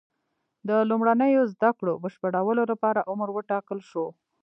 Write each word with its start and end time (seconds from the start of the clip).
د 0.67 0.69
لومړنیو 0.89 1.43
زده 1.53 1.69
کړو 1.77 1.93
بشپړولو 2.03 2.63
لپاره 2.71 3.05
عمر 3.11 3.29
وټاکل 3.33 3.79
شو. 3.89 4.05